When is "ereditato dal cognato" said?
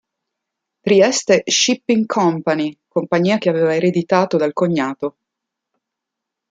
3.75-5.15